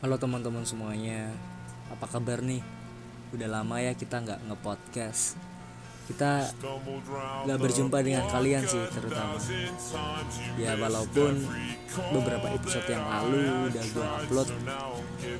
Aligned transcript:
Halo 0.00 0.16
teman-teman 0.16 0.64
semuanya, 0.64 1.28
apa 1.92 2.08
kabar 2.08 2.40
nih? 2.40 2.64
Udah 3.36 3.60
lama 3.60 3.84
ya 3.84 3.92
kita 3.92 4.24
nggak 4.24 4.48
nge-podcast. 4.48 5.36
Kita 6.08 6.48
nggak 7.44 7.60
berjumpa 7.60 8.00
dengan 8.00 8.24
kalian 8.32 8.64
sih 8.64 8.80
terutama. 8.96 9.36
Ya 10.56 10.72
walaupun 10.80 11.44
beberapa 12.16 12.48
episode 12.48 12.88
yang 12.88 13.04
lalu 13.04 13.68
udah 13.68 13.84
gue 13.92 14.06
upload 14.24 14.48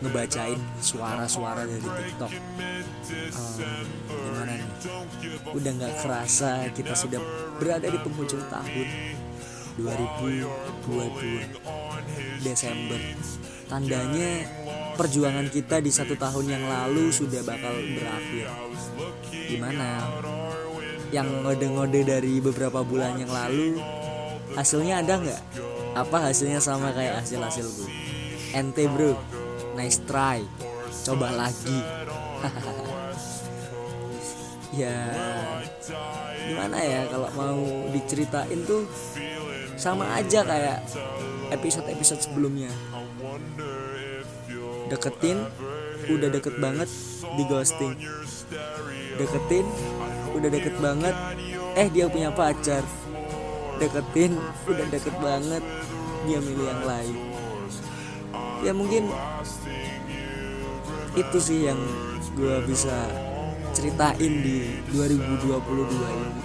ngebacain 0.05 0.61
suara-suara 0.85 1.65
dari 1.65 1.81
TikTok. 1.81 2.29
Um, 2.29 3.57
gimana 4.13 4.61
nih? 4.61 4.69
Udah 5.57 5.73
nggak 5.73 6.05
kerasa 6.05 6.69
kita 6.77 6.93
sudah 6.93 7.17
berada 7.57 7.89
di 7.89 7.97
penghujung 7.97 8.45
tahun 8.53 8.89
2022 9.81 12.45
Desember 12.45 13.01
tandanya 13.71 14.45
perjuangan 14.99 15.47
kita 15.49 15.79
di 15.79 15.95
satu 15.95 16.19
tahun 16.19 16.59
yang 16.59 16.65
lalu 16.67 17.15
sudah 17.15 17.41
bakal 17.47 17.73
berakhir. 17.73 18.51
Gimana? 19.31 20.11
Yang 21.15 21.29
ngode-ngode 21.47 22.01
dari 22.03 22.43
beberapa 22.43 22.83
bulan 22.83 23.17
yang 23.19 23.31
lalu 23.31 23.79
hasilnya 24.59 25.07
ada 25.07 25.23
nggak? 25.23 25.43
Apa 25.95 26.31
hasilnya 26.31 26.59
sama 26.59 26.91
kayak 26.91 27.23
hasil 27.23 27.39
hasil 27.39 27.67
gue 27.67 27.91
ente 28.55 28.87
bro. 28.91 29.15
Nice 29.79 30.03
try. 30.05 30.43
Coba 31.07 31.31
lagi. 31.31 31.79
Ya 34.71 35.11
gimana 36.47 36.79
ya 36.79 37.03
kalau 37.11 37.27
mau 37.35 37.59
diceritain 37.91 38.63
tuh 38.71 38.87
sama 39.75 40.07
aja 40.15 40.47
kayak 40.47 40.79
episode-episode 41.51 42.23
sebelumnya 42.23 42.71
deketin 44.91 45.39
udah 46.11 46.29
deket 46.35 46.55
banget 46.59 46.91
di 47.39 47.43
ghosting. 47.47 47.95
Deketin 49.15 49.67
udah 50.35 50.49
deket 50.51 50.75
banget. 50.83 51.15
Eh 51.79 51.87
dia 51.95 52.11
punya 52.11 52.35
pacar. 52.35 52.83
Deketin 53.79 54.35
udah 54.67 54.87
deket 54.91 55.15
banget. 55.23 55.63
Dia 56.27 56.39
milih 56.43 56.67
yang 56.67 56.83
lain. 56.85 57.17
Ya 58.61 58.73
mungkin 58.75 59.09
itu 61.17 61.39
sih 61.41 61.71
yang 61.71 61.81
gue 62.37 62.55
bisa 62.67 63.09
ceritain 63.73 64.33
di 64.43 64.83
2022 64.91 65.55
ini. 65.97 66.43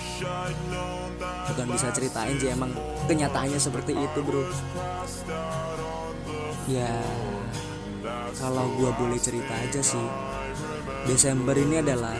Bukan 1.49 1.67
bisa 1.73 1.87
ceritain 1.91 2.37
sih 2.37 2.53
emang 2.53 2.71
kenyataannya 3.09 3.59
seperti 3.59 3.93
itu 3.97 4.19
bro 4.21 4.45
ya 6.65 6.91
kalau 8.35 8.65
gue 8.75 8.91
boleh 8.97 9.19
cerita 9.21 9.53
aja 9.53 9.81
sih 9.81 10.07
Desember 11.05 11.53
ini 11.53 11.85
adalah 11.85 12.17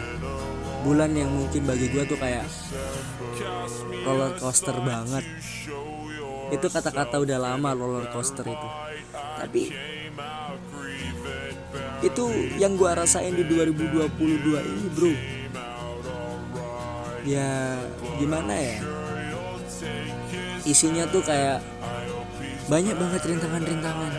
bulan 0.86 1.10
yang 1.18 1.26
mungkin 1.34 1.66
bagi 1.66 1.90
gue 1.90 2.06
tuh 2.06 2.14
kayak 2.14 2.46
roller 4.06 4.30
coaster 4.38 4.78
banget. 4.78 5.26
Itu 6.54 6.70
kata-kata 6.70 7.18
udah 7.18 7.38
lama 7.42 7.74
roller 7.74 8.06
coaster 8.14 8.46
itu. 8.46 8.68
Tapi 9.10 9.62
itu 12.06 12.24
yang 12.62 12.78
gue 12.78 12.90
rasain 12.94 13.34
di 13.34 13.42
2022 13.42 14.14
ini 14.62 14.86
bro. 14.94 15.12
Ya 17.26 17.82
gimana 18.22 18.54
ya? 18.54 18.78
Isinya 20.62 21.10
tuh 21.10 21.26
kayak 21.26 21.58
banyak 22.66 22.96
banget 22.98 23.22
rintangan-rintangan. 23.30 24.12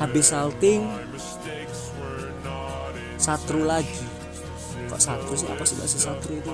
Habis 0.00 0.32
salting 0.32 0.88
satru 3.20 3.68
lagi. 3.68 4.04
Kok 4.88 5.00
satru 5.00 5.36
sih? 5.36 5.48
Apa 5.52 5.64
sih 5.68 5.76
bahasa 5.76 5.98
satru 6.00 6.40
itu? 6.40 6.52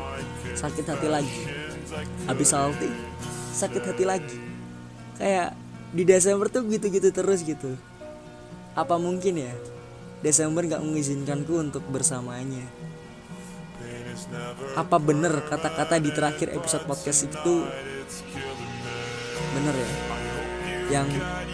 Sakit 0.59 0.84
hati 0.91 1.06
lagi. 1.06 1.41
Habis 2.27 2.49
salting 2.50 2.94
sakit 3.56 3.82
hati 3.87 4.04
lagi. 4.04 4.38
Kayak 5.16 5.54
di 5.94 6.03
Desember 6.03 6.50
tuh 6.50 6.66
gitu-gitu 6.66 7.09
terus 7.15 7.47
gitu. 7.47 7.78
Apa 8.75 8.98
mungkin 8.98 9.41
ya? 9.41 9.54
Desember 10.21 10.66
gak 10.66 10.83
mengizinkanku 10.83 11.56
untuk 11.56 11.87
bersamanya. 11.88 12.66
Apa 14.75 14.98
bener 14.98 15.47
kata-kata 15.47 16.03
di 16.03 16.10
terakhir 16.10 16.53
episode 16.53 16.84
podcast 16.84 17.31
itu? 17.31 17.65
Bener 19.56 19.72
ya 19.72 20.16
yang 20.86 21.08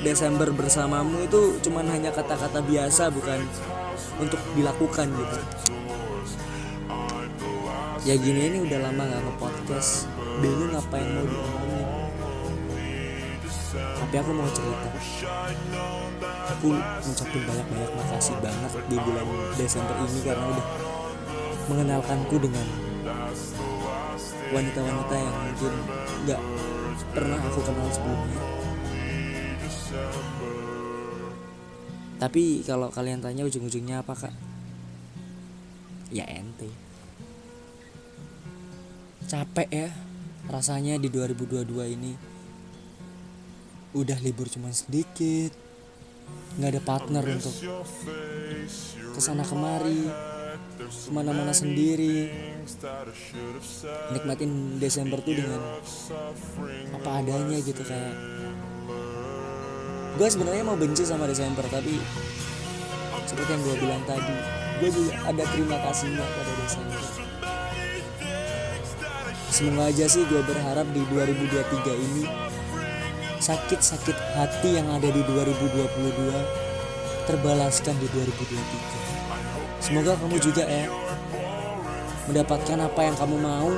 Desember 0.04 0.50
bersamamu 0.53 1.25
itu 1.25 1.56
cuman 1.65 1.88
hanya 1.88 2.12
kata-kata 2.12 2.60
biasa 2.60 3.09
bukan 3.09 3.41
untuk 4.20 4.41
dilakukan 4.53 5.09
gitu. 5.09 5.38
Ya 8.03 8.19
gini 8.19 8.50
ini 8.50 8.59
udah 8.66 8.78
lama 8.91 9.03
gak 9.06 9.22
nge-podcast. 9.22 10.10
Bingung 10.43 10.75
apa 10.75 10.94
yang 10.98 11.10
mau 11.15 11.25
diomongin. 11.25 11.88
Tapi 13.72 14.15
aku 14.19 14.31
mau 14.34 14.48
cerita. 14.50 14.88
Aku 16.59 16.69
ngucapin 16.76 17.43
banyak-banyak 17.47 17.93
makasih 17.94 18.37
banget 18.43 18.72
di 18.91 18.97
bulan 18.99 19.26
Desember 19.54 19.97
ini 20.03 20.20
karena 20.26 20.47
udah 20.50 20.66
mengenalkanku 21.70 22.37
dengan 22.43 22.66
wanita-wanita 24.53 25.14
yang 25.16 25.37
mungkin 25.47 25.75
gak 26.26 26.43
pernah 27.14 27.38
aku 27.41 27.60
kenal 27.64 27.88
sebelumnya 27.88 28.62
tapi 32.23 32.63
kalau 32.63 32.87
kalian 32.87 33.19
tanya 33.19 33.43
ujung-ujungnya 33.43 34.07
apa 34.07 34.15
kak? 34.15 34.35
Ya 36.15 36.23
ente. 36.31 36.71
Capek 39.27 39.67
ya 39.75 39.91
rasanya 40.47 41.03
di 41.03 41.11
2022 41.11 41.67
ini. 41.99 42.15
Udah 43.91 44.23
libur 44.23 44.47
cuma 44.47 44.71
sedikit. 44.71 45.51
Nggak 46.63 46.79
ada 46.79 46.83
partner 46.87 47.25
untuk 47.27 47.55
ke 49.13 49.21
sana 49.21 49.43
kemari 49.43 50.07
ke 50.79 50.87
mana-mana 51.11 51.51
sendiri. 51.51 52.31
Nikmatin 54.15 54.79
Desember 54.79 55.19
tuh 55.27 55.43
dengan 55.43 55.59
apa 56.95 57.11
adanya 57.19 57.59
gitu 57.59 57.83
kayak 57.83 58.15
gue 60.12 60.28
sebenarnya 60.28 60.65
mau 60.65 60.77
benci 60.77 61.09
sama 61.09 61.25
Desember 61.25 61.65
tapi 61.73 61.97
seperti 63.25 63.49
yang 63.49 63.62
gue 63.65 63.77
bilang 63.81 64.03
tadi 64.05 64.37
gue 64.83 64.91
juga 64.93 65.12
ada 65.25 65.45
terima 65.56 65.77
kasihnya 65.81 66.21
pada 66.21 66.53
Desember 66.61 67.00
semoga 69.53 69.83
aja 69.89 70.06
sih 70.09 70.25
gue 70.28 70.43
berharap 70.45 70.87
di 70.93 71.03
2023 71.09 71.97
ini 71.97 72.25
sakit-sakit 73.43 74.17
hati 74.37 74.77
yang 74.77 74.87
ada 74.93 75.09
di 75.09 75.23
2022 75.25 77.25
terbalaskan 77.25 77.97
di 77.97 78.06
2023 78.12 79.81
semoga 79.81 80.12
kamu 80.21 80.37
juga 80.39 80.65
ya 80.69 80.87
mendapatkan 82.29 82.79
apa 82.79 83.00
yang 83.03 83.17
kamu 83.19 83.37
mau 83.41 83.71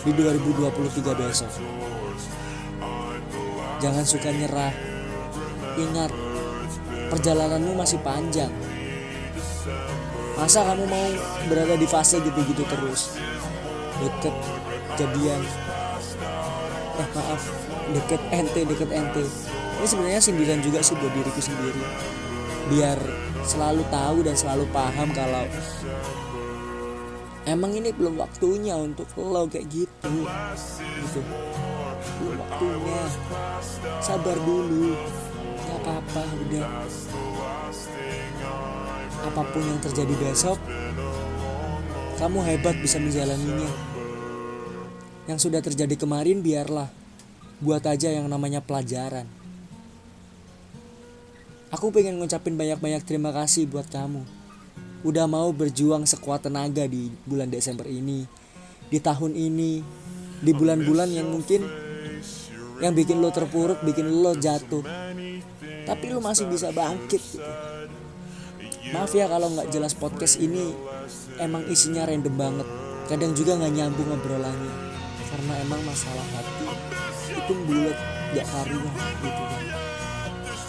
di 0.00 0.16
2023 0.16 1.20
besok. 1.20 1.52
Jangan 3.80 4.04
suka 4.04 4.28
nyerah 4.28 4.89
ingat 5.78 6.10
perjalananmu 7.10 7.74
masih 7.74 7.98
panjang. 8.02 8.50
Masa 10.38 10.64
kamu 10.64 10.88
mau 10.88 11.08
berada 11.52 11.76
di 11.76 11.84
fase 11.84 12.16
gitu-gitu 12.22 12.64
terus? 12.64 13.18
Deket 14.00 14.34
jadian. 14.96 15.42
Eh 16.96 17.08
maaf 17.12 17.42
deket 17.92 18.22
ente 18.32 18.60
deket 18.64 18.90
ente. 18.94 19.24
Ini 19.80 19.86
sebenarnya 19.88 20.20
sindiran 20.22 20.60
juga 20.64 20.80
sih 20.80 20.96
buat 20.96 21.12
diriku 21.12 21.40
sendiri. 21.44 21.84
Biar 22.72 22.98
selalu 23.44 23.82
tahu 23.88 24.18
dan 24.24 24.36
selalu 24.36 24.64
paham 24.72 25.08
kalau 25.12 25.44
emang 27.48 27.72
ini 27.74 27.90
belum 27.92 28.20
waktunya 28.20 28.76
untuk 28.76 29.08
lo 29.16 29.44
kayak 29.50 29.68
gitu. 29.68 30.12
Gitu. 31.04 31.20
Belum 32.20 32.36
waktunya. 32.40 33.02
Sabar 34.00 34.36
dulu 34.40 34.96
apa-apa 35.78 36.22
udah. 36.46 36.66
Apa 39.20 39.42
pun 39.52 39.62
yang 39.62 39.78
terjadi 39.78 40.14
besok 40.18 40.58
kamu 42.18 42.38
hebat 42.44 42.76
bisa 42.82 43.00
menjalaninya. 43.00 43.70
Yang 45.24 45.38
sudah 45.48 45.60
terjadi 45.64 45.94
kemarin 45.96 46.44
biarlah. 46.44 46.90
Buat 47.60 47.84
aja 47.88 48.12
yang 48.12 48.28
namanya 48.28 48.64
pelajaran. 48.64 49.28
Aku 51.70 51.92
pengen 51.94 52.18
ngucapin 52.18 52.56
banyak-banyak 52.56 53.04
terima 53.04 53.30
kasih 53.32 53.68
buat 53.68 53.88
kamu. 53.88 54.24
Udah 55.06 55.24
mau 55.24 55.48
berjuang 55.52 56.04
sekuat 56.04 56.48
tenaga 56.48 56.84
di 56.84 57.08
bulan 57.24 57.48
Desember 57.48 57.88
ini 57.88 58.40
di 58.90 58.98
tahun 58.98 59.38
ini 59.38 59.72
di 60.42 60.50
bulan-bulan 60.50 61.14
yang 61.14 61.30
mungkin 61.30 61.62
yang 62.82 62.92
bikin 62.92 63.22
lo 63.22 63.30
terpuruk 63.30 63.78
bikin 63.86 64.10
lo 64.10 64.34
jatuh 64.34 64.82
tapi 65.90 66.06
lu 66.14 66.22
masih 66.22 66.46
bisa 66.46 66.70
bangkit 66.70 67.18
gitu. 67.18 67.42
Maaf 68.94 69.10
ya 69.10 69.26
kalau 69.26 69.50
nggak 69.50 69.74
jelas 69.74 69.98
podcast 69.98 70.38
ini 70.38 70.70
emang 71.42 71.66
isinya 71.66 72.06
random 72.06 72.34
banget. 72.38 72.68
Kadang 73.10 73.34
juga 73.34 73.58
nggak 73.58 73.74
nyambung 73.74 74.06
ngobrolannya 74.06 74.74
karena 75.34 75.52
emang 75.66 75.82
masalah 75.82 76.26
hati 76.30 76.66
itu 77.30 77.52
bulat 77.66 77.98
gak 78.34 78.46
karuan 78.46 78.94
gitu 79.18 79.42
kan. 79.50 79.64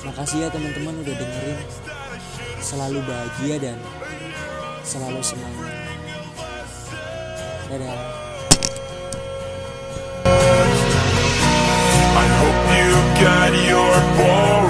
Makasih 0.09 0.37
ya 0.41 0.47
teman-teman 0.49 0.97
udah 1.05 1.13
dengerin. 1.13 1.59
Selalu 2.61 2.99
bahagia 3.05 3.55
dan 3.61 3.77
selalu 4.81 5.21
semangat. 5.21 5.69
Dadah. 7.69 8.21
Got 13.21 13.53
your 13.53 13.93
ballroom 14.17 14.60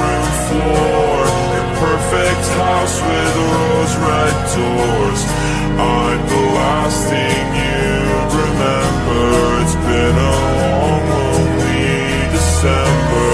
us 2.99 3.30